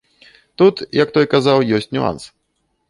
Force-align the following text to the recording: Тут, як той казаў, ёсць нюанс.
Тут, 0.61 0.75
як 1.03 1.13
той 1.19 1.31
казаў, 1.37 1.67
ёсць 1.79 1.91
нюанс. 1.99 2.23